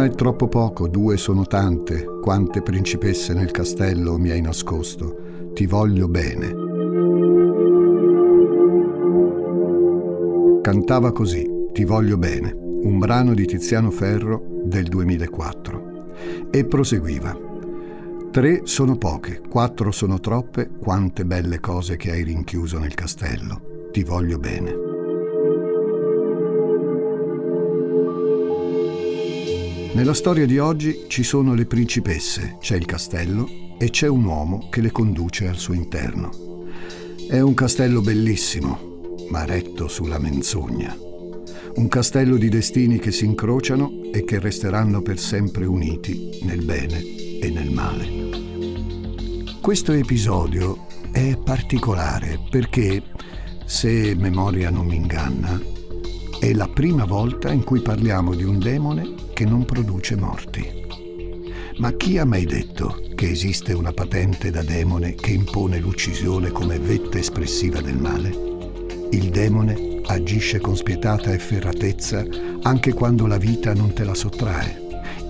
[0.00, 5.66] Una è troppo poco, due sono tante, quante principesse nel castello mi hai nascosto, ti
[5.66, 6.54] voglio bene.
[10.62, 16.14] Cantava così, Ti voglio bene, un brano di Tiziano Ferro del 2004.
[16.50, 17.38] E proseguiva.
[18.30, 23.88] Tre sono poche, quattro sono troppe, quante belle cose che hai rinchiuso nel castello.
[23.92, 24.79] Ti voglio bene.
[29.92, 34.68] Nella storia di oggi ci sono le principesse, c'è il castello e c'è un uomo
[34.70, 36.30] che le conduce al suo interno.
[37.28, 40.96] È un castello bellissimo, ma retto sulla menzogna.
[41.74, 47.02] Un castello di destini che si incrociano e che resteranno per sempre uniti nel bene
[47.40, 48.08] e nel male.
[49.60, 53.02] Questo episodio è particolare perché,
[53.66, 55.60] se memoria non mi inganna,
[56.38, 60.70] è la prima volta in cui parliamo di un demone che non produce morti.
[61.78, 66.78] Ma chi ha mai detto che esiste una patente da demone che impone l'uccisione come
[66.78, 68.28] vetta espressiva del male?
[69.12, 72.22] Il demone agisce con spietata efferatezza
[72.64, 74.78] anche quando la vita non te la sottrae.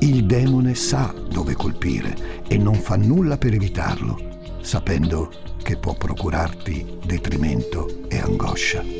[0.00, 5.30] Il demone sa dove colpire e non fa nulla per evitarlo, sapendo
[5.62, 8.99] che può procurarti detrimento e angoscia.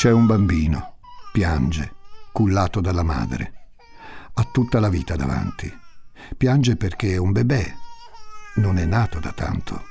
[0.00, 0.94] C'è un bambino,
[1.30, 1.92] piange,
[2.32, 3.66] cullato dalla madre.
[4.32, 5.70] Ha tutta la vita davanti.
[6.38, 7.74] Piange perché è un bebè,
[8.54, 9.82] non è nato da tanto.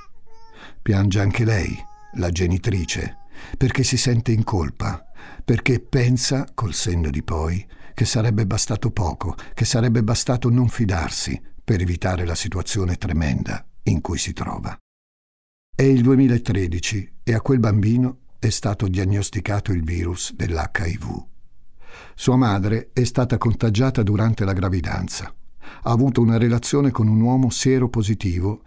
[0.82, 1.78] Piange anche lei,
[2.14, 3.18] la genitrice,
[3.56, 5.12] perché si sente in colpa,
[5.46, 11.40] perché pensa, col senno di poi, che sarebbe bastato poco, che sarebbe bastato non fidarsi
[11.64, 14.76] per evitare la situazione tremenda in cui si trova.
[15.76, 21.26] È il 2013 e a quel bambino è stato diagnosticato il virus dell'HIV.
[22.16, 25.34] Sua madre è stata contagiata durante la gravidanza.
[25.84, 28.64] Ha avuto una relazione con un uomo seropositivo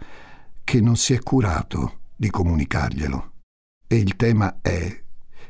[0.63, 3.31] che non si è curato di comunicarglielo.
[3.87, 5.03] E il tema è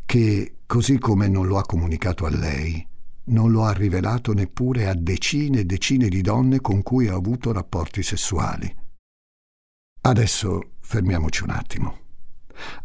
[0.06, 2.86] che, così come non lo ha comunicato a lei,
[3.26, 7.52] non lo ha rivelato neppure a decine e decine di donne con cui ha avuto
[7.52, 8.74] rapporti sessuali.
[10.02, 12.03] Adesso fermiamoci un attimo.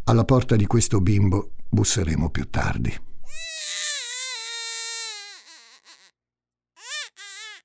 [0.04, 2.96] Alla porta di questo bimbo busseremo più tardi.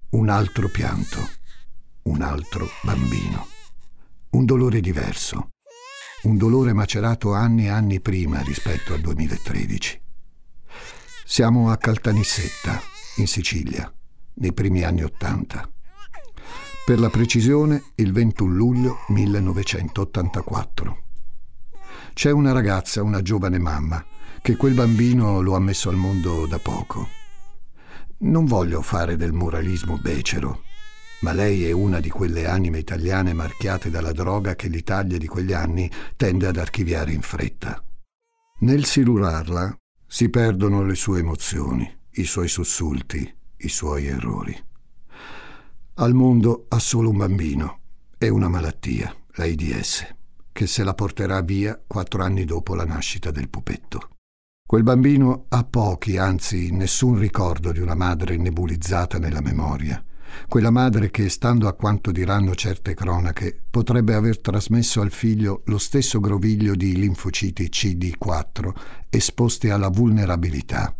[0.10, 1.30] Un altro pianto,
[2.04, 3.48] un altro bambino,
[4.32, 5.50] un dolore diverso,
[6.24, 10.02] un dolore macerato anni e anni prima rispetto al 2013.
[11.26, 12.80] Siamo a Caltanissetta,
[13.18, 13.92] in Sicilia,
[14.36, 15.68] nei primi anni Ottanta.
[16.86, 21.04] Per la precisione, il 21 luglio 1984.
[22.14, 24.06] C'è una ragazza, una giovane mamma,
[24.42, 27.08] che quel bambino lo ha messo al mondo da poco.
[28.20, 30.62] Non voglio fare del moralismo becero,
[31.22, 35.54] ma lei è una di quelle anime italiane marchiate dalla droga che l'Italia di quegli
[35.54, 37.84] anni tende ad archiviare in fretta.
[38.60, 39.76] Nel silurarla
[40.06, 44.56] si perdono le sue emozioni, i suoi sussulti, i suoi errori.
[45.96, 47.80] Al mondo ha solo un bambino
[48.20, 50.22] e una malattia, l'AIDS
[50.54, 54.10] che se la porterà via quattro anni dopo la nascita del pupetto.
[54.66, 60.02] Quel bambino ha pochi, anzi nessun ricordo di una madre nebulizzata nella memoria,
[60.48, 65.78] quella madre che, stando a quanto diranno certe cronache, potrebbe aver trasmesso al figlio lo
[65.78, 68.72] stesso groviglio di linfociti CD4
[69.10, 70.96] esposti alla vulnerabilità,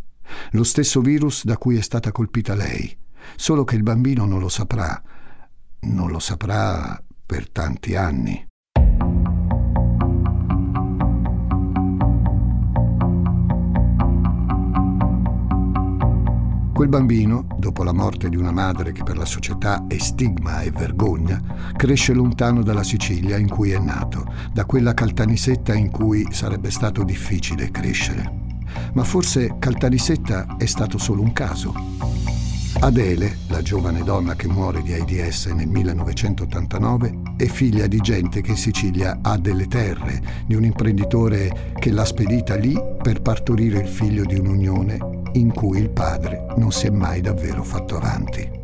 [0.52, 2.96] lo stesso virus da cui è stata colpita lei,
[3.36, 5.02] solo che il bambino non lo saprà,
[5.80, 8.46] non lo saprà per tanti anni.
[16.74, 20.72] Quel bambino, dopo la morte di una madre che per la società è stigma e
[20.72, 21.40] vergogna,
[21.76, 27.04] cresce lontano dalla Sicilia in cui è nato, da quella Caltanissetta in cui sarebbe stato
[27.04, 28.28] difficile crescere.
[28.92, 31.72] Ma forse Caltanissetta è stato solo un caso.
[32.80, 38.50] Adele, la giovane donna che muore di AIDS nel 1989, è figlia di gente che
[38.50, 43.88] in Sicilia ha delle terre, di un imprenditore che l'ha spedita lì per partorire il
[43.88, 48.62] figlio di un'unione in cui il padre non si è mai davvero fatto avanti.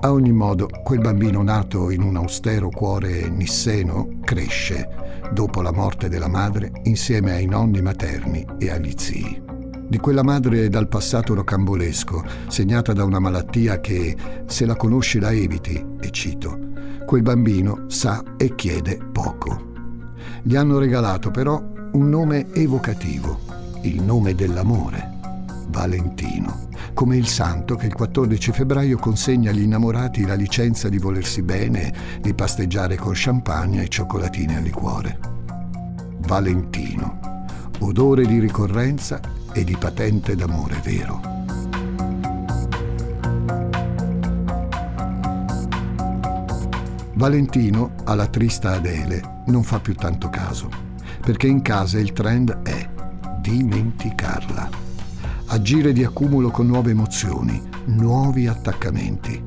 [0.00, 4.88] A ogni modo, quel bambino nato in un austero cuore nisseno cresce,
[5.32, 9.50] dopo la morte della madre, insieme ai nonni materni e agli zii
[9.92, 15.32] di quella madre dal passato rocambolesco, segnata da una malattia che, se la conosci, la
[15.32, 16.58] eviti, e cito,
[17.04, 19.72] quel bambino sa e chiede poco.
[20.42, 21.62] Gli hanno regalato però
[21.92, 23.38] un nome evocativo,
[23.82, 25.11] il nome dell'amore,
[25.72, 31.42] Valentino, come il santo che il 14 febbraio consegna agli innamorati la licenza di volersi
[31.42, 35.18] bene, di pasteggiare con champagne e cioccolatine al liquore.
[36.26, 37.46] Valentino,
[37.78, 39.18] odore di ricorrenza
[39.54, 41.20] e di patente d'amore vero.
[47.14, 50.68] Valentino alla trista Adele non fa più tanto caso,
[51.24, 52.88] perché in casa il trend è
[53.40, 54.91] dimenticarla.
[55.52, 59.44] Agire di accumulo con nuove emozioni, nuovi attaccamenti.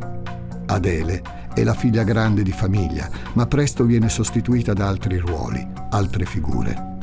[0.68, 6.25] Adele è la figlia grande di famiglia, ma presto viene sostituita da altri ruoli, altre
[6.25, 6.98] figure.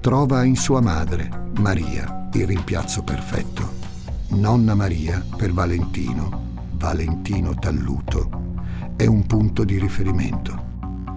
[0.00, 1.30] Trova in sua madre,
[1.60, 3.70] Maria, il rimpiazzo perfetto.
[4.32, 8.58] Nonna Maria per Valentino, Valentino Talluto,
[8.96, 10.64] è un punto di riferimento.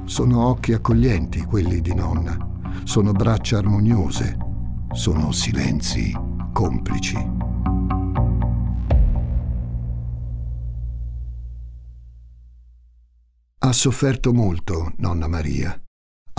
[0.06, 2.38] Sono occhi accoglienti quelli di nonna,
[2.86, 4.38] sono braccia armoniose,
[4.94, 7.18] sono silenzi complici.
[13.60, 15.80] Ha sofferto molto nonna Maria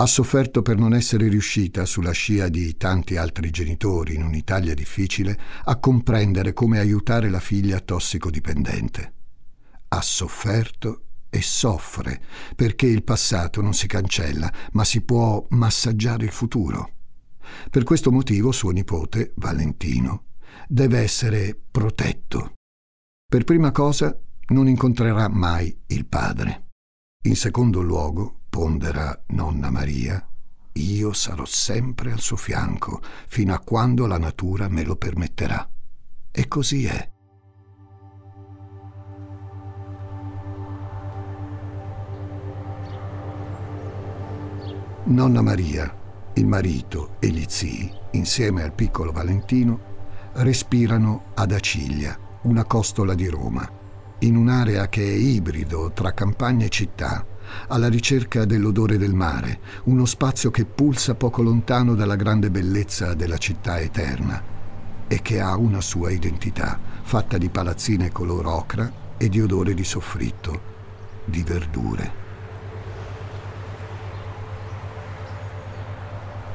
[0.01, 5.37] ha sofferto per non essere riuscita, sulla scia di tanti altri genitori in un'Italia difficile,
[5.65, 9.13] a comprendere come aiutare la figlia tossicodipendente.
[9.89, 12.19] Ha sofferto e soffre
[12.55, 17.00] perché il passato non si cancella, ma si può massaggiare il futuro.
[17.69, 20.25] Per questo motivo suo nipote, Valentino,
[20.67, 22.53] deve essere protetto.
[23.29, 24.17] Per prima cosa
[24.47, 26.67] non incontrerà mai il padre.
[27.25, 30.25] In secondo luogo, pondera nonna Maria,
[30.73, 35.69] io sarò sempre al suo fianco fino a quando la natura me lo permetterà.
[36.31, 37.09] E così è.
[45.03, 45.93] Nonna Maria,
[46.35, 49.89] il marito e gli zii, insieme al piccolo Valentino,
[50.33, 53.69] respirano ad Aciglia, una costola di Roma,
[54.19, 57.25] in un'area che è ibrido tra campagna e città,
[57.67, 63.37] alla ricerca dell'odore del mare, uno spazio che pulsa poco lontano dalla grande bellezza della
[63.37, 64.41] città eterna
[65.07, 69.83] e che ha una sua identità, fatta di palazzine color ocra e di odore di
[69.83, 70.61] soffritto,
[71.25, 72.30] di verdure.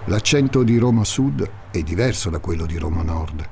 [0.08, 3.44] L'accento di Roma Sud è diverso da quello di Roma Nord,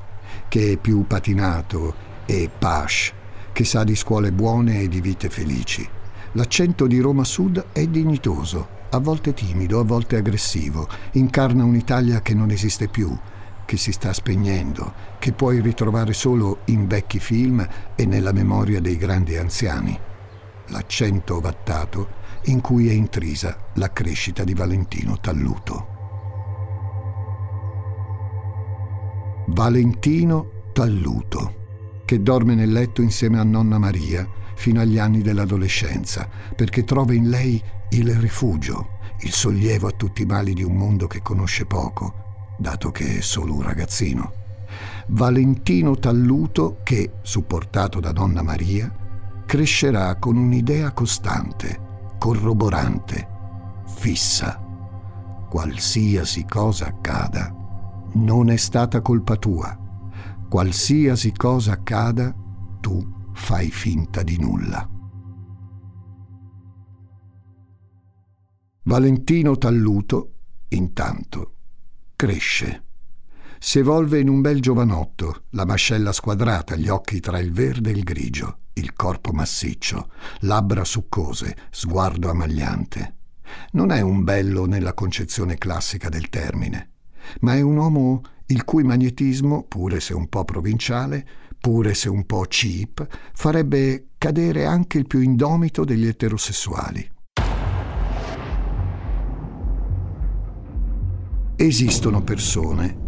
[0.47, 1.95] che è più patinato
[2.27, 3.13] e pash,
[3.53, 5.87] che sa di scuole buone e di vite felici.
[6.35, 12.35] L'accento di Roma Sud è dignitoso, a volte timido, a volte aggressivo, incarna un'Italia che
[12.35, 13.13] non esiste più,
[13.65, 18.97] che si sta spegnendo, che puoi ritrovare solo in vecchi film e nella memoria dei
[18.97, 19.99] grandi anziani.
[20.69, 25.94] L'accento ovattato in cui è intrisa la crescita di Valentino Talluto.
[29.47, 36.85] Valentino Talluto, che dorme nel letto insieme a nonna Maria, fino agli anni dell'adolescenza, perché
[36.85, 41.21] trova in lei il rifugio, il sollievo a tutti i mali di un mondo che
[41.21, 44.33] conosce poco, dato che è solo un ragazzino.
[45.09, 48.93] Valentino Talluto che, supportato da Donna Maria,
[49.45, 51.81] crescerà con un'idea costante,
[52.19, 53.29] corroborante,
[53.87, 54.59] fissa.
[55.49, 57.55] Qualsiasi cosa accada,
[58.15, 59.79] non è stata colpa tua.
[60.49, 62.35] Qualsiasi cosa accada,
[62.81, 64.89] tu fai finta di nulla.
[68.87, 70.33] Valentino Talluto,
[70.69, 71.55] intanto,
[72.15, 72.83] cresce.
[73.59, 77.95] Si evolve in un bel giovanotto, la mascella squadrata, gli occhi tra il verde e
[77.95, 83.17] il grigio, il corpo massiccio, labbra succose, sguardo amagliante.
[83.73, 86.94] Non è un bello nella concezione classica del termine,
[87.41, 91.27] ma è un uomo il cui magnetismo, pure se un po' provinciale,
[91.59, 97.11] pure se un po' cheap, farebbe cadere anche il più indomito degli eterosessuali.
[101.57, 102.99] Esistono persone,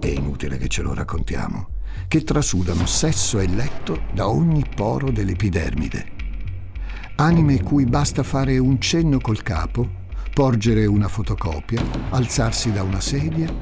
[0.00, 1.68] è inutile che ce lo raccontiamo,
[2.08, 6.18] che trasudano sesso e letto da ogni poro dell'epidermide.
[7.16, 9.99] Anime cui basta fare un cenno col capo,
[10.32, 13.52] porgere una fotocopia, alzarsi da una sedia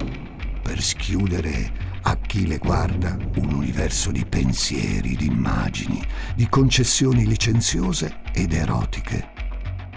[0.63, 6.03] per schiudere a chi le guarda un universo di pensieri, di immagini,
[6.35, 9.29] di concessioni licenziose ed erotiche.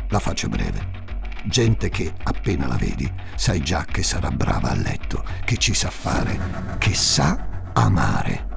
[0.10, 1.00] La faccio breve.
[1.46, 5.90] Gente che appena la vedi sai già che sarà brava a letto, che ci sa
[5.90, 8.48] fare, che sa amare.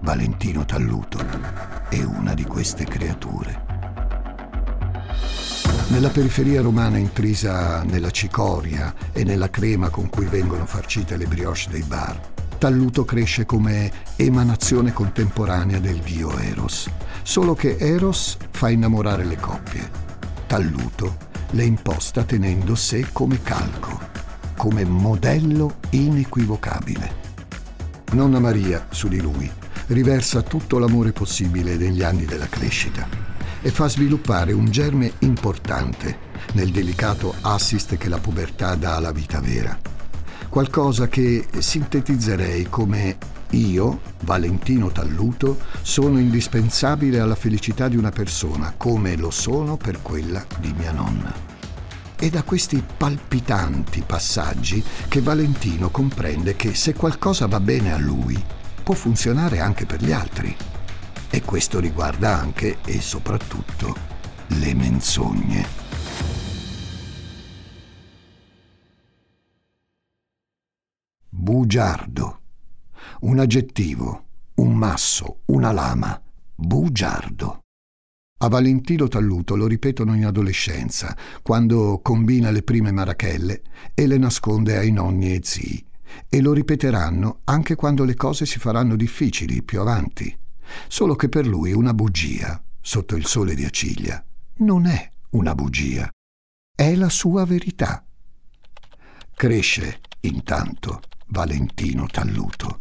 [0.00, 1.18] Valentino Talluto
[1.88, 3.75] è una di queste creature.
[5.88, 11.68] Nella periferia romana intrisa nella cicoria e nella crema con cui vengono farcite le brioche
[11.70, 16.90] dei bar, Talluto cresce come emanazione contemporanea del dio Eros,
[17.22, 19.88] solo che Eros fa innamorare le coppie.
[20.48, 21.16] Talluto
[21.50, 24.00] le imposta tenendo sé come calco,
[24.56, 27.24] come modello inequivocabile.
[28.12, 29.48] Nonna Maria, su di lui,
[29.88, 33.25] riversa tutto l'amore possibile negli anni della crescita
[33.66, 36.18] e fa sviluppare un germe importante
[36.52, 39.76] nel delicato assist che la pubertà dà alla vita vera
[40.48, 43.18] qualcosa che sintetizzerei come
[43.50, 50.46] io, Valentino Talluto, sono indispensabile alla felicità di una persona, come lo sono per quella
[50.60, 51.34] di mia nonna.
[52.14, 58.40] È da questi palpitanti passaggi che Valentino comprende che se qualcosa va bene a lui,
[58.82, 60.56] può funzionare anche per gli altri.
[61.30, 63.94] E questo riguarda anche e soprattutto
[64.48, 65.66] le menzogne.
[71.28, 72.40] Bugiardo.
[73.20, 74.24] Un aggettivo,
[74.56, 76.20] un masso, una lama.
[76.54, 77.60] Bugiardo.
[78.38, 83.62] A Valentino Talluto lo ripetono in adolescenza, quando combina le prime marachelle
[83.94, 85.86] e le nasconde ai nonni e zii.
[86.28, 90.36] E lo ripeteranno anche quando le cose si faranno difficili più avanti.
[90.88, 94.24] Solo che per lui una bugia, sotto il sole di Aciglia,
[94.58, 96.10] non è una bugia.
[96.74, 98.04] È la sua verità.
[99.34, 102.80] Cresce, intanto, Valentino Talluto.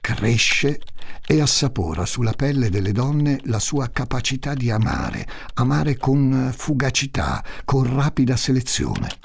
[0.00, 0.80] Cresce
[1.26, 7.94] e assapora sulla pelle delle donne la sua capacità di amare, amare con fugacità, con
[7.94, 9.18] rapida selezione.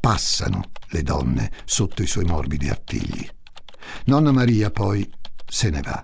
[0.00, 3.28] Passano le donne sotto i suoi morbidi artigli.
[4.06, 5.06] Nonna Maria poi
[5.46, 6.02] se ne va.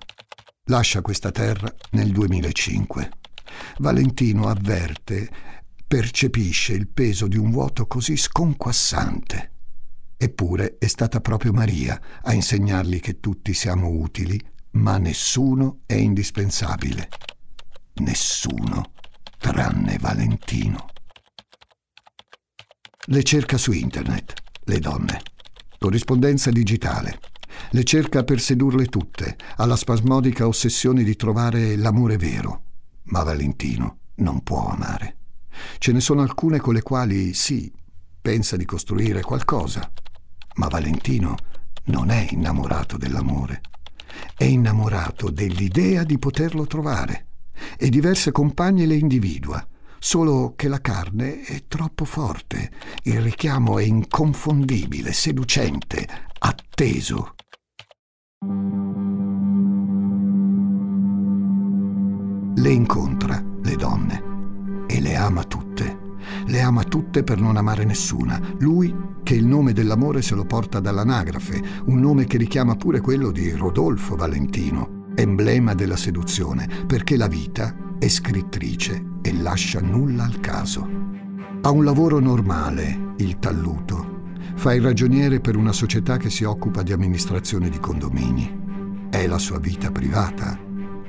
[0.70, 3.10] Lascia questa terra nel 2005.
[3.78, 5.30] Valentino avverte,
[5.86, 9.52] percepisce il peso di un vuoto così sconquassante
[10.16, 14.40] Eppure è stata proprio Maria a insegnargli che tutti siamo utili,
[14.72, 17.08] ma nessuno è indispensabile.
[17.96, 18.92] Nessuno,
[19.38, 20.86] tranne Valentino.
[23.06, 24.32] Le cerca su internet,
[24.64, 25.20] le donne.
[25.78, 27.18] Corrispondenza digitale.
[27.70, 32.62] Le cerca per sedurle tutte, alla spasmodica ossessione di trovare l'amore vero.
[33.04, 35.16] Ma Valentino non può amare.
[35.78, 37.72] Ce ne sono alcune con le quali, sì,
[38.20, 39.90] pensa di costruire qualcosa,
[40.54, 41.36] ma Valentino
[41.84, 43.60] non è innamorato dell'amore,
[44.36, 47.26] è innamorato dell'idea di poterlo trovare
[47.76, 49.66] e diverse compagne le individua,
[49.98, 52.70] solo che la carne è troppo forte,
[53.04, 56.06] il richiamo è inconfondibile, seducente,
[56.38, 57.33] atteso.
[62.56, 64.22] Le incontra, le donne,
[64.86, 66.02] e le ama tutte
[66.46, 68.40] le ama tutte per non amare nessuna.
[68.58, 73.30] Lui, che il nome dell'amore se lo porta dall'anagrafe, un nome che richiama pure quello
[73.30, 80.40] di Rodolfo Valentino, emblema della seduzione, perché la vita è scrittrice e lascia nulla al
[80.40, 80.86] caso.
[81.62, 84.13] Ha un lavoro normale, il talluto.
[84.54, 89.08] Fa il ragioniere per una società che si occupa di amministrazione di condomini.
[89.10, 90.58] È la sua vita privata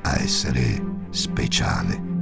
[0.02, 2.14] a essere speciale.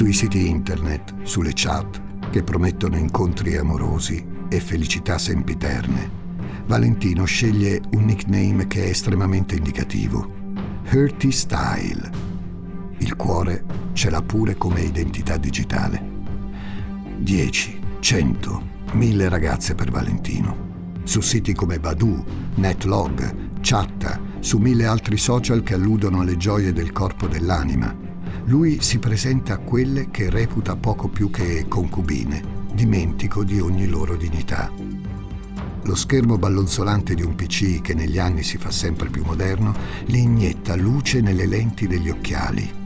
[0.00, 2.00] sui siti internet, sulle chat
[2.30, 6.18] che promettono incontri amorosi e felicità sempiterne.
[6.64, 10.26] Valentino sceglie un nickname che è estremamente indicativo.
[10.90, 12.10] Hurty Style.
[12.96, 13.62] Il cuore
[13.92, 16.09] ce l'ha pure come identità digitale.
[17.20, 18.62] 10, 100,
[18.92, 20.68] 1000 ragazze per Valentino.
[21.04, 22.24] Su siti come Badu,
[22.56, 28.08] Netlog, Chatta, su mille altri social che alludono alle gioie del corpo e dell'anima
[28.50, 34.16] lui si presenta a quelle che reputa poco più che concubine, dimentico di ogni loro
[34.16, 34.72] dignità.
[35.84, 39.72] Lo schermo ballonzolante di un PC che negli anni si fa sempre più moderno
[40.04, 42.79] gli inietta luce nelle lenti degli occhiali.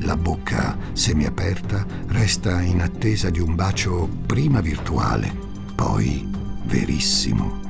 [0.00, 5.34] La bocca semiaperta resta in attesa di un bacio prima virtuale,
[5.74, 6.28] poi
[6.64, 7.60] verissimo.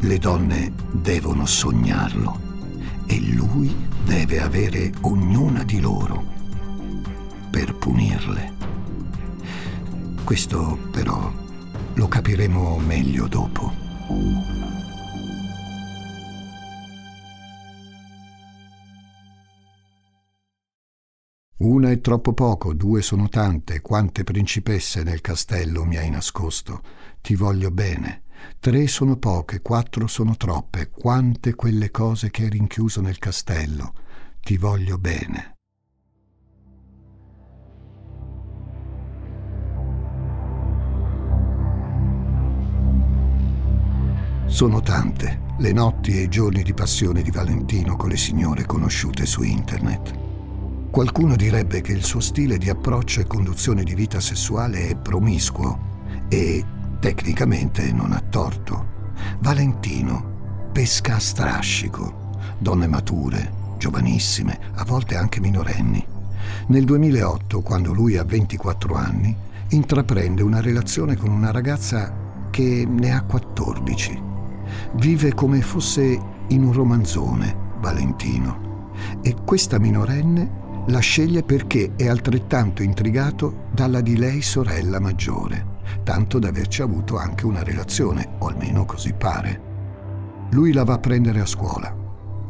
[0.00, 2.40] Le donne devono sognarlo
[3.06, 3.74] e lui
[4.04, 6.24] deve avere ognuna di loro
[7.50, 8.52] per punirle.
[10.24, 11.32] Questo però
[11.94, 13.72] lo capiremo meglio dopo.
[21.60, 26.80] Una è troppo poco, due sono tante, quante principesse nel castello mi hai nascosto.
[27.20, 28.22] Ti voglio bene.
[28.58, 33.92] Tre sono poche, quattro sono troppe, quante quelle cose che hai rinchiuso nel castello.
[34.40, 35.56] Ti voglio bene.
[44.46, 49.26] Sono tante le notti e i giorni di passione di Valentino con le signore conosciute
[49.26, 50.29] su internet.
[50.90, 55.78] Qualcuno direbbe che il suo stile di approccio e conduzione di vita sessuale è promiscuo
[56.28, 56.64] e
[56.98, 59.14] tecnicamente non ha torto.
[59.38, 66.04] Valentino pesca a strascico, donne mature, giovanissime, a volte anche minorenni.
[66.66, 69.34] Nel 2008, quando lui ha 24 anni,
[69.68, 72.12] intraprende una relazione con una ragazza
[72.50, 74.22] che ne ha 14.
[74.94, 78.88] Vive come fosse in un romanzone, Valentino,
[79.22, 86.38] e questa minorenne la sceglie perché è altrettanto intrigato dalla di lei sorella maggiore, tanto
[86.38, 89.68] da averci avuto anche una relazione, o almeno così pare.
[90.50, 91.94] Lui la va a prendere a scuola,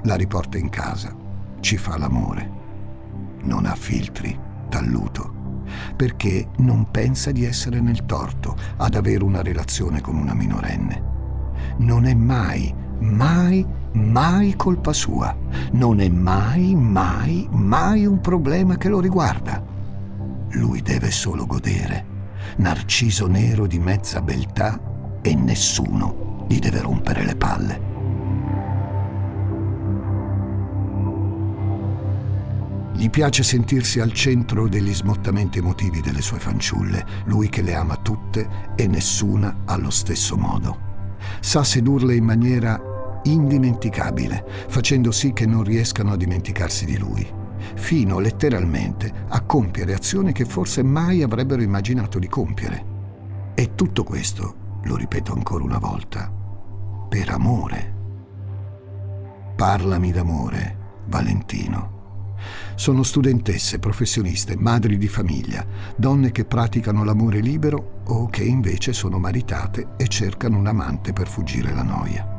[0.03, 1.15] la riporta in casa,
[1.61, 2.59] ci fa l'amore.
[3.43, 10.01] Non ha filtri, talluto, perché non pensa di essere nel torto ad avere una relazione
[10.01, 11.09] con una minorenne.
[11.79, 15.37] Non è mai, mai mai colpa sua,
[15.73, 19.63] non è mai, mai, mai un problema che lo riguarda.
[20.51, 22.05] Lui deve solo godere,
[22.57, 24.79] narciso nero di mezza beltà
[25.23, 27.89] e nessuno gli deve rompere le palle.
[32.93, 37.97] Gli piace sentirsi al centro degli smottamenti emotivi delle sue fanciulle, lui che le ama
[37.97, 40.89] tutte e nessuna allo stesso modo.
[41.41, 42.90] Sa sedurle in maniera
[43.25, 47.27] indimenticabile, facendo sì che non riescano a dimenticarsi di lui,
[47.75, 52.85] fino letteralmente a compiere azioni che forse mai avrebbero immaginato di compiere.
[53.55, 54.55] E tutto questo,
[54.85, 56.33] lo ripeto ancora una volta,
[57.09, 57.95] per amore.
[59.57, 61.99] Parlami d'amore, Valentino.
[62.75, 69.19] Sono studentesse, professioniste, madri di famiglia, donne che praticano l'amore libero o che invece sono
[69.19, 72.30] maritate e cercano un amante per fuggire la noia.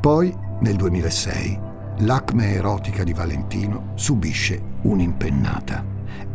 [0.00, 1.60] Poi, nel 2006,
[1.98, 5.84] l'acme erotica di Valentino subisce un'impennata,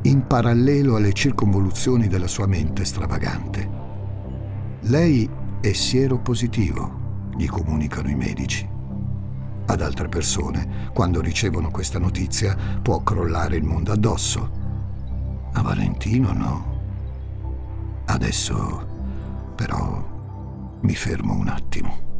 [0.01, 3.69] in parallelo alle circonvoluzioni della sua mente stravagante.
[4.81, 5.29] Lei
[5.61, 8.67] è sieropositivo, gli comunicano i medici.
[9.65, 14.51] Ad altre persone, quando ricevono questa notizia, può crollare il mondo addosso.
[15.53, 16.81] A Valentino no.
[18.07, 18.87] Adesso,
[19.55, 22.12] però, mi fermo un attimo.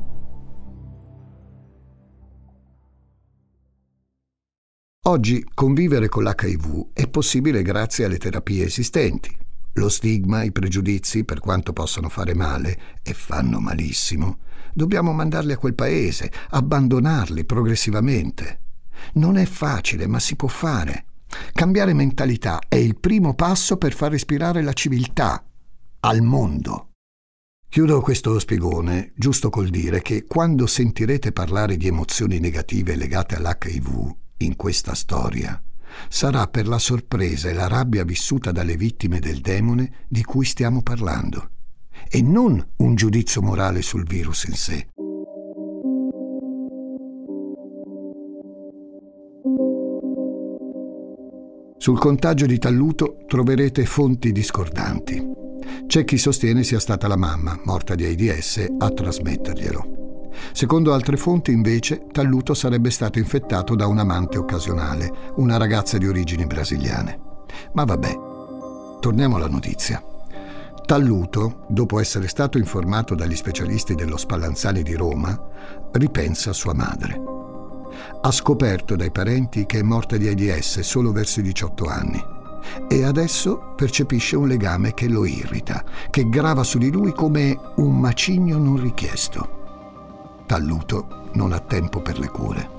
[5.06, 9.36] Oggi convivere con l'HIV è possibile grazie alle terapie esistenti.
[9.74, 14.38] Lo stigma, i pregiudizi, per quanto possano fare male, e fanno malissimo,
[14.74, 18.60] dobbiamo mandarli a quel paese, abbandonarli progressivamente.
[19.16, 21.04] Non è facile, ma si può fare.
[21.52, 25.44] Cambiare mentalità è il primo passo per far respirare la civiltà
[26.00, 26.92] al mondo.
[27.68, 34.22] Chiudo questo spiegone giusto col dire che quando sentirete parlare di emozioni negative legate all'HIV
[34.44, 35.62] in questa storia
[36.10, 40.82] sarà per la sorpresa e la rabbia vissuta dalle vittime del demone di cui stiamo
[40.82, 41.50] parlando,
[42.10, 44.88] e non un giudizio morale sul virus in sé.
[51.78, 55.22] Sul contagio di Talluto troverete fonti discordanti.
[55.86, 60.03] C'è chi sostiene sia stata la mamma, morta di AIDS, a trasmetterglielo.
[60.52, 66.08] Secondo altre fonti, invece, Talluto sarebbe stato infettato da un amante occasionale, una ragazza di
[66.08, 67.20] origini brasiliane.
[67.74, 68.20] Ma vabbè,
[69.00, 70.04] torniamo alla notizia.
[70.86, 75.40] Talluto, dopo essere stato informato dagli specialisti dello Spallanzani di Roma,
[75.94, 77.22] ripensa a sua madre.
[78.22, 82.24] Ha scoperto dai parenti che è morta di AIDS solo verso i 18 anni
[82.88, 88.00] e adesso percepisce un legame che lo irrita, che grava su di lui come un
[88.00, 89.62] macigno non richiesto.
[90.54, 92.70] Talluto non ha tempo per le cure.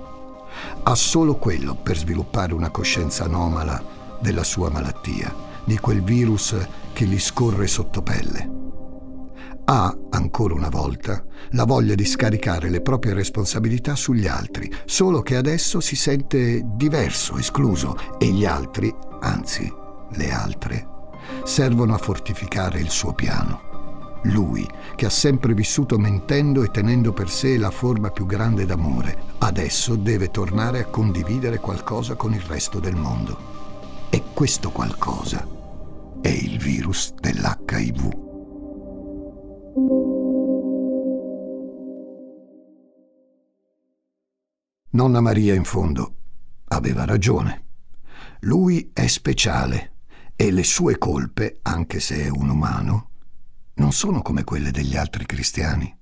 [0.85, 3.83] Ha solo quello per sviluppare una coscienza anomala
[4.21, 5.35] della sua malattia,
[5.65, 6.55] di quel virus
[6.93, 8.49] che gli scorre sotto pelle.
[9.65, 15.35] Ha, ancora una volta, la voglia di scaricare le proprie responsabilità sugli altri, solo che
[15.35, 19.69] adesso si sente diverso, escluso, e gli altri, anzi
[20.11, 20.87] le altre,
[21.43, 23.74] servono a fortificare il suo piano.
[24.25, 29.17] Lui, che ha sempre vissuto mentendo e tenendo per sé la forma più grande d'amore,
[29.39, 33.53] adesso deve tornare a condividere qualcosa con il resto del mondo.
[34.09, 35.47] E questo qualcosa
[36.23, 38.23] è il virus dell'HIV.
[44.91, 46.15] Nonna Maria in fondo
[46.69, 47.65] aveva ragione.
[48.41, 49.93] Lui è speciale
[50.37, 53.11] e le sue colpe, anche se è un umano,
[53.75, 55.93] non sono come quelle degli altri cristiani.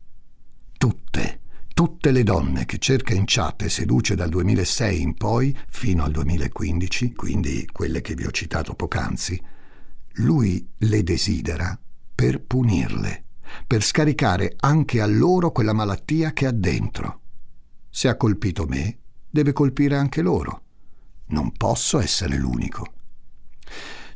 [0.77, 1.41] Tutte,
[1.73, 6.11] tutte le donne che cerca in chat e seduce dal 2006 in poi fino al
[6.11, 9.41] 2015, quindi quelle che vi ho citato poc'anzi,
[10.17, 11.79] lui le desidera
[12.15, 13.25] per punirle,
[13.67, 17.21] per scaricare anche a loro quella malattia che ha dentro.
[17.89, 18.99] Se ha colpito me,
[19.31, 20.63] deve colpire anche loro.
[21.27, 22.93] Non posso essere l'unico.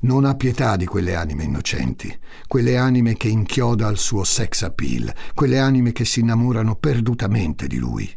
[0.01, 5.13] Non ha pietà di quelle anime innocenti, quelle anime che inchioda al suo sex appeal,
[5.35, 8.15] quelle anime che si innamorano perdutamente di lui.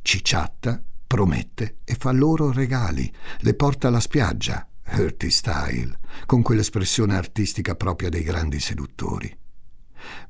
[0.00, 7.16] Ci chatta, promette e fa loro regali, le porta alla spiaggia, Hurty style, con quell'espressione
[7.16, 9.36] artistica propria dei grandi seduttori.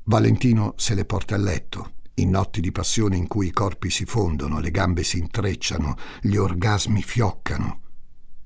[0.03, 4.05] Valentino se le porta a letto, in notti di passione in cui i corpi si
[4.05, 7.81] fondono, le gambe si intrecciano, gli orgasmi fioccano.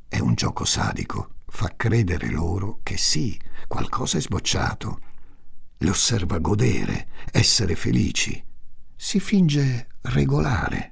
[0.07, 4.99] È un gioco sadico, fa credere loro che sì, qualcosa è sbocciato.
[5.77, 8.43] Le osserva godere, essere felici.
[8.95, 10.89] Si finge regolare.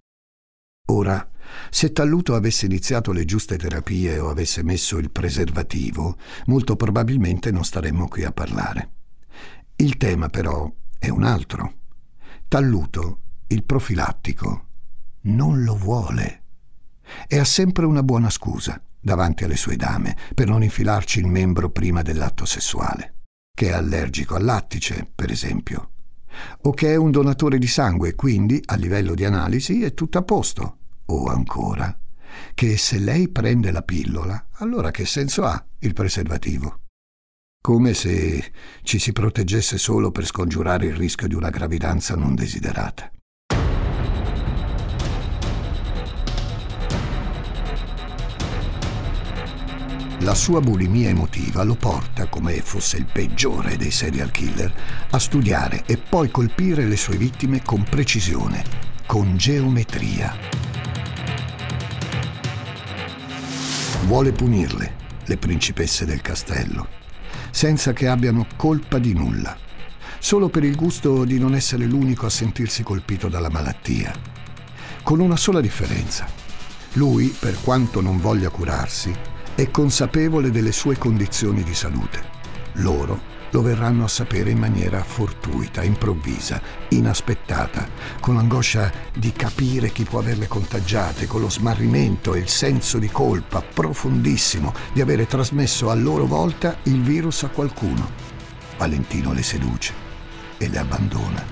[0.89, 1.27] Ora,
[1.71, 7.63] se Talluto avesse iniziato le giuste terapie o avesse messo il preservativo, molto probabilmente non
[7.63, 8.91] staremmo qui a parlare.
[9.77, 11.73] Il tema però è un altro.
[12.47, 14.67] Talluto, il profilattico,
[15.21, 16.43] non lo vuole
[17.27, 21.69] e ha sempre una buona scusa davanti alle sue dame per non infilarci il membro
[21.69, 23.15] prima dell'atto sessuale,
[23.53, 25.91] che è allergico al lattice, per esempio,
[26.61, 30.23] o che è un donatore di sangue quindi, a livello di analisi, è tutto a
[30.23, 31.97] posto, o ancora,
[32.53, 36.81] che se lei prende la pillola, allora che senso ha il preservativo?
[37.61, 43.11] come se ci si proteggesse solo per scongiurare il rischio di una gravidanza non desiderata.
[50.21, 54.73] La sua bulimia emotiva lo porta, come fosse il peggiore dei serial killer,
[55.09, 58.63] a studiare e poi colpire le sue vittime con precisione,
[59.05, 60.35] con geometria.
[64.05, 66.99] Vuole punirle, le principesse del castello
[67.51, 69.55] senza che abbiano colpa di nulla,
[70.19, 74.13] solo per il gusto di non essere l'unico a sentirsi colpito dalla malattia.
[75.03, 76.27] Con una sola differenza.
[76.93, 79.13] Lui, per quanto non voglia curarsi,
[79.55, 82.39] è consapevole delle sue condizioni di salute.
[82.73, 87.87] Loro lo verranno a sapere in maniera fortuita, improvvisa, inaspettata,
[88.19, 93.09] con l'angoscia di capire chi può averle contagiate, con lo smarrimento e il senso di
[93.09, 98.09] colpa profondissimo di avere trasmesso a loro volta il virus a qualcuno.
[98.77, 99.93] Valentino le seduce
[100.57, 101.45] e le abbandona,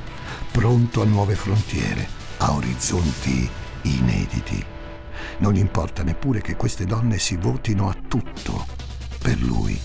[0.52, 2.08] pronto a nuove frontiere,
[2.38, 3.50] a orizzonti
[3.84, 4.79] inediti.
[5.40, 8.66] Non gli importa neppure che queste donne si votino a tutto
[9.22, 9.80] per lui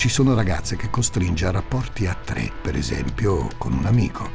[0.00, 4.30] ci sono ragazze che costringe a rapporti a tre, per esempio con un amico.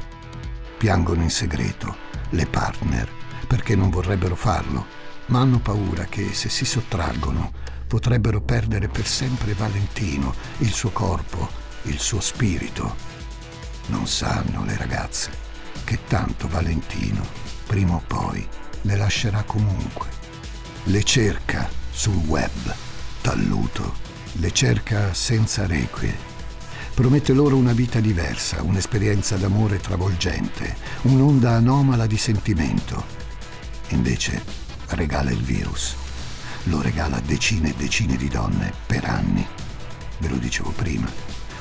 [0.78, 1.96] Piangono in segreto
[2.30, 3.12] le partner
[3.48, 4.86] perché non vorrebbero farlo,
[5.28, 7.52] ma hanno paura che se si sottraggono
[7.88, 11.50] potrebbero perdere per sempre Valentino, il suo corpo,
[11.86, 12.96] il suo spirito.
[13.88, 15.32] Non sanno le ragazze
[15.84, 17.26] che tanto Valentino,
[17.66, 18.48] prima o poi,
[18.82, 20.25] le lascerà comunque.
[20.88, 22.52] Le cerca sul web,
[23.22, 23.96] talluto
[24.34, 26.16] le cerca senza requie.
[26.94, 33.04] Promette loro una vita diversa, un'esperienza d'amore travolgente, un'onda anomala di sentimento.
[33.90, 34.44] Invece
[34.90, 35.96] regala il virus.
[36.66, 39.46] Lo regala a decine e decine di donne per anni.
[40.20, 41.12] Ve lo dicevo prima,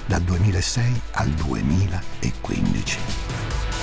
[0.05, 3.74] dal 2006 al 2015.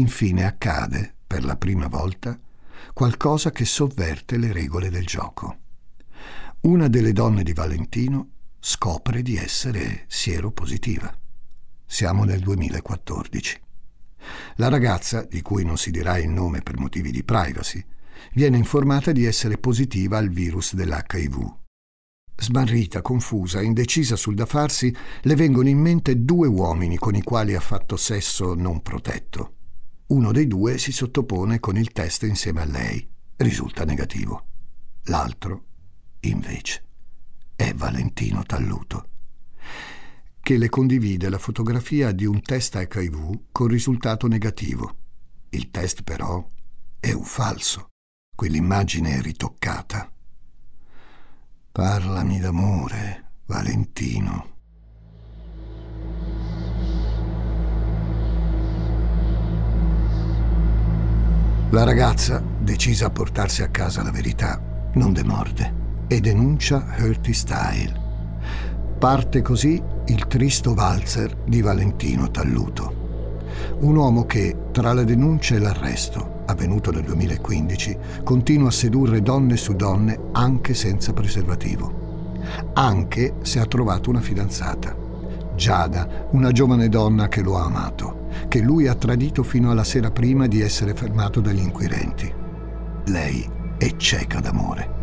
[0.00, 2.40] Infine accade, per la prima volta,
[2.94, 5.58] qualcosa che sovverte le regole del gioco.
[6.62, 11.14] Una delle donne di Valentino scopre di essere sieropositiva.
[11.84, 13.60] Siamo nel 2014.
[14.56, 17.84] La ragazza, di cui non si dirà il nome per motivi di privacy,
[18.32, 21.56] viene informata di essere positiva al virus dell'HIV.
[22.38, 27.54] Smarrita, confusa, indecisa sul da farsi, le vengono in mente due uomini con i quali
[27.54, 29.56] ha fatto sesso non protetto.
[30.10, 33.08] Uno dei due si sottopone con il test insieme a lei.
[33.36, 34.46] Risulta negativo.
[35.04, 35.66] L'altro,
[36.22, 36.84] invece,
[37.54, 39.08] è Valentino Talluto,
[40.40, 44.96] che le condivide la fotografia di un test HIV con risultato negativo.
[45.50, 46.44] Il test però
[46.98, 47.90] è un falso.
[48.34, 50.10] Quell'immagine è ritoccata.
[51.70, 54.49] Parlami d'amore, Valentino.
[61.72, 64.60] La ragazza, decisa a portarsi a casa la verità,
[64.94, 65.72] non demorde
[66.08, 68.00] e denuncia Hurty Style.
[68.98, 73.46] Parte così il tristo valzer di Valentino Talluto.
[73.82, 79.56] Un uomo che, tra la denuncia e l'arresto, avvenuto nel 2015, continua a sedurre donne
[79.56, 82.38] su donne anche senza preservativo.
[82.72, 84.92] Anche se ha trovato una fidanzata.
[85.54, 90.10] Giada, una giovane donna che lo ha amato, che lui ha tradito fino alla sera
[90.10, 92.32] prima di essere fermato dagli inquirenti.
[93.06, 94.98] Lei è cieca d'amore.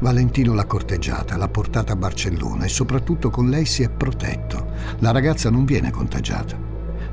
[0.00, 4.72] Valentino l'ha corteggiata, l'ha portata a Barcellona e soprattutto con lei si è protetto.
[4.98, 6.56] La ragazza non viene contagiata.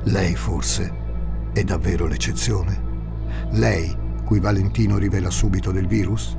[0.04, 1.06] Lei forse
[1.52, 2.86] è davvero l'eccezione?
[3.52, 6.36] Lei, cui Valentino rivela subito del virus?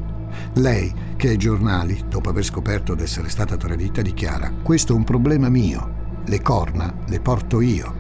[0.54, 5.04] Lei, che ai giornali, dopo aver scoperto di essere stata tradita, dichiara questo è un
[5.04, 7.99] problema mio, le corna le porto io.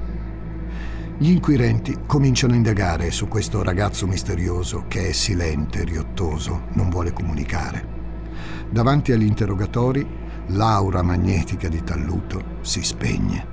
[1.21, 7.11] Gli inquirenti cominciano a indagare su questo ragazzo misterioso che è silente, riottoso, non vuole
[7.11, 7.97] comunicare.
[8.69, 10.07] Davanti agli interrogatori,
[10.47, 13.47] l'aura magnetica di Talluto si spegne.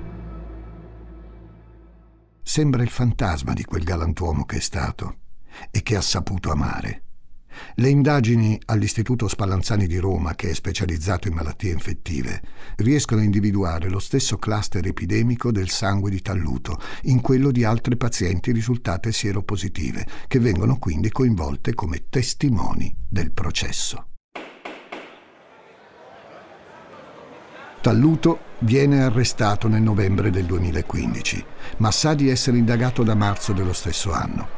[2.41, 5.17] Sembra il fantasma di quel galantuomo che è stato
[5.69, 7.06] e che ha saputo amare.
[7.75, 12.41] Le indagini all'Istituto Spallanzani di Roma, che è specializzato in malattie infettive,
[12.77, 17.95] riescono a individuare lo stesso cluster epidemico del sangue di talluto in quello di altre
[17.97, 24.07] pazienti risultate sieropositive, che vengono quindi coinvolte come testimoni del processo.
[27.81, 31.45] Talluto viene arrestato nel novembre del 2015,
[31.77, 34.56] ma sa di essere indagato da marzo dello stesso anno.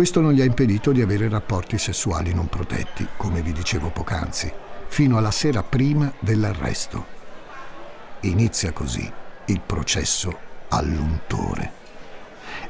[0.00, 4.50] Questo non gli ha impedito di avere rapporti sessuali non protetti, come vi dicevo poc'anzi,
[4.88, 7.04] fino alla sera prima dell'arresto.
[8.20, 9.12] Inizia così
[9.44, 10.34] il processo
[10.68, 11.72] all'untore.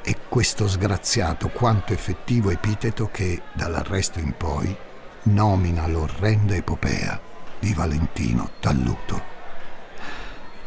[0.03, 4.77] È questo sgraziato quanto effettivo epiteto che, dall'arresto in poi,
[5.23, 7.21] nomina l'orrenda epopea
[7.61, 9.23] di Valentino Talluto.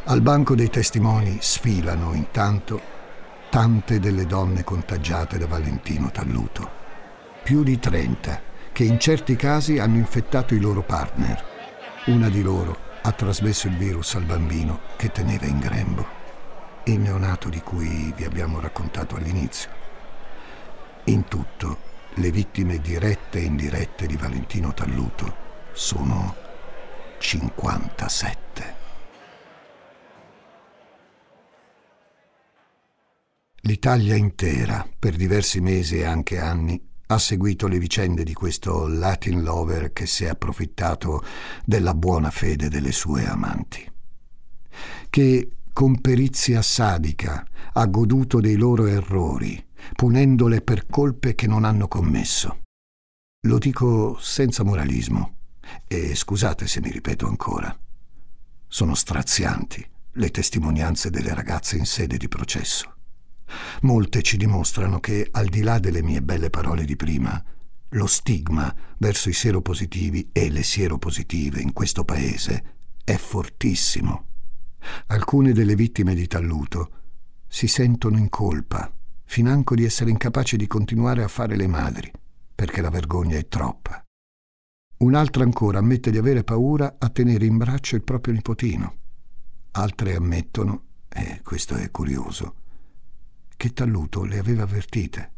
[0.05, 2.92] Al banco dei testimoni sfilano intanto
[3.53, 6.67] tante delle donne contagiate da Valentino Talluto.
[7.43, 11.43] Più di 30 che in certi casi hanno infettato i loro partner.
[12.05, 16.03] Una di loro ha trasmesso il virus al bambino che teneva in grembo,
[16.85, 19.69] il neonato di cui vi abbiamo raccontato all'inizio.
[21.03, 21.77] In tutto,
[22.15, 25.35] le vittime dirette e indirette di Valentino Talluto
[25.73, 26.35] sono
[27.19, 28.82] 57.
[33.65, 39.41] L'Italia intera, per diversi mesi e anche anni, ha seguito le vicende di questo Latin
[39.41, 41.23] lover che si è approfittato
[41.63, 43.89] della buona fede delle sue amanti,
[45.09, 51.87] che con perizia sadica ha goduto dei loro errori, punendole per colpe che non hanno
[51.87, 52.63] commesso.
[53.47, 55.37] Lo dico senza moralismo
[55.87, 57.73] e scusate se mi ripeto ancora.
[58.67, 62.92] Sono strazianti le testimonianze delle ragazze in sede di processo.
[63.81, 67.43] Molte ci dimostrano che, al di là delle mie belle parole di prima,
[67.89, 74.27] lo stigma verso i seropositivi e le sieropositive in questo paese è fortissimo.
[75.07, 77.01] Alcune delle vittime di talluto
[77.47, 78.91] si sentono in colpa,
[79.25, 82.11] financo di essere incapaci di continuare a fare le madri,
[82.55, 84.01] perché la vergogna è troppa.
[84.97, 88.95] Un'altra ancora ammette di avere paura a tenere in braccio il proprio nipotino.
[89.71, 92.55] Altre ammettono, e questo è curioso,
[93.55, 95.31] che Talluto le aveva avvertite.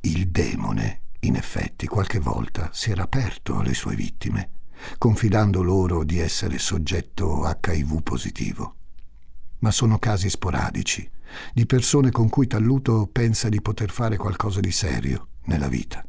[0.00, 4.50] Il demone, in effetti, qualche volta si era aperto alle sue vittime,
[4.98, 8.76] confidando loro di essere soggetto HIV positivo.
[9.58, 11.08] Ma sono casi sporadici,
[11.54, 16.04] di persone con cui Talluto pensa di poter fare qualcosa di serio nella vita.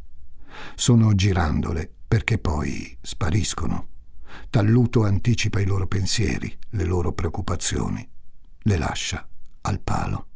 [0.75, 3.87] Sono girandole perché poi spariscono.
[4.49, 8.07] Talluto anticipa i loro pensieri, le loro preoccupazioni,
[8.57, 9.27] le lascia
[9.61, 10.27] al palo.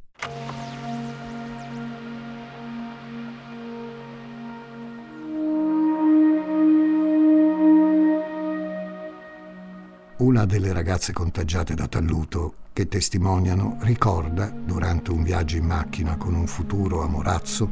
[10.17, 16.33] Una delle ragazze contagiate da talluto che testimoniano ricorda, durante un viaggio in macchina con
[16.33, 17.69] un futuro amorazzo,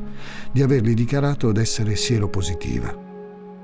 [0.52, 2.96] di avergli dichiarato d'essere sieropositiva.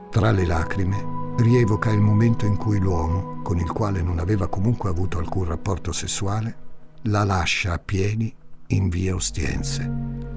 [0.10, 4.90] Tra le lacrime rievoca il momento in cui l'uomo, con il quale non aveva comunque
[4.90, 6.56] avuto alcun rapporto sessuale,
[7.04, 8.34] la lascia a piedi
[8.74, 9.90] in via Ostiense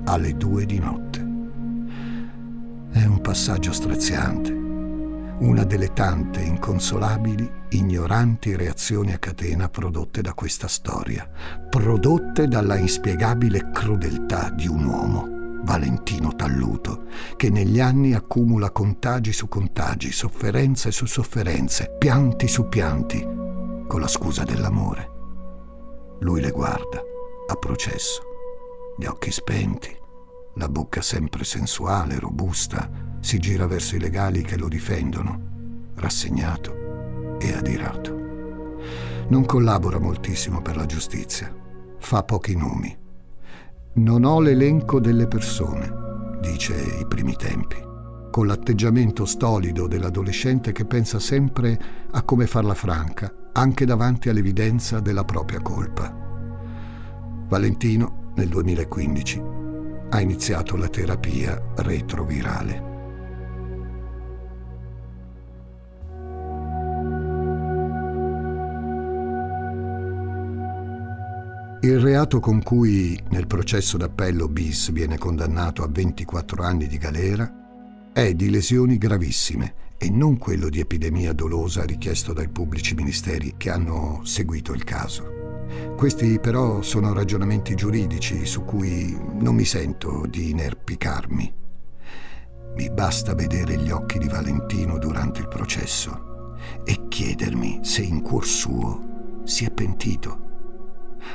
[0.04, 1.18] alle due di notte.
[2.90, 4.64] È un passaggio straziante
[5.36, 11.28] una delle tante inconsolabili, ignoranti reazioni a catena prodotte da questa storia,
[11.68, 15.28] prodotte dalla inspiegabile crudeltà di un uomo,
[15.64, 23.20] Valentino Talluto, che negli anni accumula contagi su contagi, sofferenze su sofferenze, pianti su pianti,
[23.88, 25.10] con la scusa dell'amore.
[26.20, 27.02] Lui le guarda,
[27.46, 28.22] a processo,
[28.96, 29.94] gli occhi spenti,
[30.54, 32.88] la bocca sempre sensuale, robusta,
[33.20, 38.22] si gira verso i legali che lo difendono, rassegnato e adirato.
[39.28, 41.54] Non collabora moltissimo per la giustizia,
[41.98, 42.96] fa pochi nomi.
[43.94, 47.76] Non ho l'elenco delle persone, dice i primi tempi,
[48.30, 51.78] con l'atteggiamento stolido dell'adolescente che pensa sempre
[52.10, 56.24] a come farla franca, anche davanti all'evidenza della propria colpa.
[57.46, 59.42] Valentino, nel 2015,
[60.10, 62.92] ha iniziato la terapia retrovirale.
[71.82, 78.10] Il reato con cui nel processo d'appello bis viene condannato a 24 anni di galera
[78.10, 83.68] è di lesioni gravissime e non quello di epidemia dolosa richiesto dai pubblici ministeri che
[83.68, 85.43] hanno seguito il caso.
[85.96, 91.54] Questi però sono ragionamenti giuridici su cui non mi sento di inerpicarmi.
[92.76, 98.44] Mi basta vedere gli occhi di Valentino durante il processo e chiedermi se in cuor
[98.44, 100.44] suo si è pentito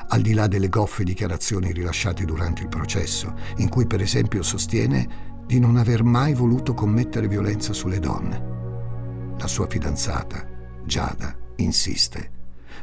[0.09, 5.37] al di là delle goffe dichiarazioni rilasciate durante il processo, in cui per esempio sostiene
[5.45, 9.35] di non aver mai voluto commettere violenza sulle donne.
[9.37, 10.45] La sua fidanzata,
[10.85, 12.38] Giada, insiste.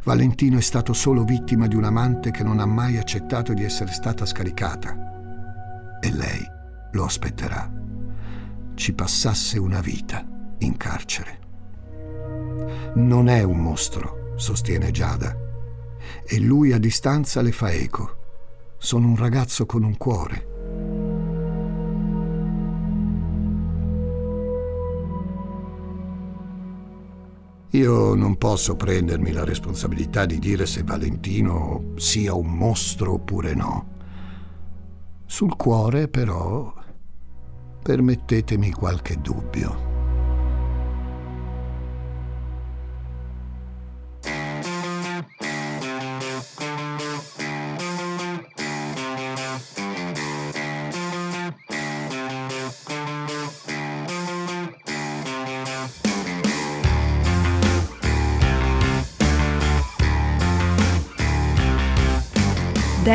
[0.07, 3.91] Valentino è stato solo vittima di un amante che non ha mai accettato di essere
[3.91, 5.99] stata scaricata.
[6.01, 6.49] E lei
[6.93, 7.69] lo aspetterà.
[8.75, 10.25] Ci passasse una vita
[10.59, 11.39] in carcere.
[12.95, 15.37] Non è un mostro, sostiene Giada
[16.25, 18.75] e lui a distanza le fa eco.
[18.79, 20.55] Sono un ragazzo con un cuore.
[27.77, 33.89] Io non posso prendermi la responsabilità di dire se Valentino sia un mostro oppure no.
[35.27, 36.73] Sul cuore, però,
[37.83, 39.96] permettetemi qualche dubbio.